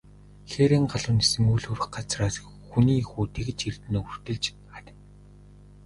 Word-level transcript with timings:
Хээрийн 0.51 0.85
галуу 0.91 1.13
нисэн 1.17 1.43
үл 1.53 1.65
хүрэх 1.67 1.87
газраас, 1.97 2.35
хүний 2.69 3.01
хүү 3.09 3.25
тэгж 3.35 3.59
эрдэнэ 3.69 3.97
өвөртөлж 4.01 4.45
харина. 4.73 4.93